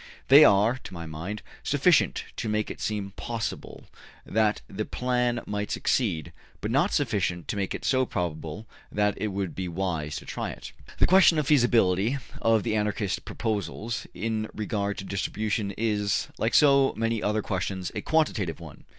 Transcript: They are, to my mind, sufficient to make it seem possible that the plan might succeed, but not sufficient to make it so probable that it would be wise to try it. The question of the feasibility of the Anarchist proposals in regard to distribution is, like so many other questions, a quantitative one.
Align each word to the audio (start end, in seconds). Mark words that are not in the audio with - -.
They 0.29 0.43
are, 0.43 0.79
to 0.85 0.93
my 0.95 1.05
mind, 1.05 1.43
sufficient 1.61 2.23
to 2.37 2.49
make 2.49 2.71
it 2.71 2.81
seem 2.81 3.11
possible 3.11 3.85
that 4.25 4.63
the 4.67 4.83
plan 4.83 5.41
might 5.45 5.69
succeed, 5.69 6.33
but 6.59 6.71
not 6.71 6.91
sufficient 6.91 7.47
to 7.49 7.55
make 7.55 7.75
it 7.75 7.85
so 7.85 8.07
probable 8.07 8.65
that 8.91 9.13
it 9.19 9.27
would 9.27 9.53
be 9.53 9.67
wise 9.67 10.15
to 10.15 10.25
try 10.25 10.49
it. 10.49 10.71
The 10.97 11.05
question 11.05 11.37
of 11.37 11.45
the 11.45 11.49
feasibility 11.49 12.17
of 12.41 12.63
the 12.63 12.75
Anarchist 12.75 13.25
proposals 13.25 14.07
in 14.15 14.49
regard 14.55 14.97
to 14.97 15.03
distribution 15.03 15.69
is, 15.77 16.29
like 16.39 16.55
so 16.55 16.95
many 16.97 17.21
other 17.21 17.43
questions, 17.43 17.91
a 17.93 18.01
quantitative 18.01 18.59
one. 18.59 18.85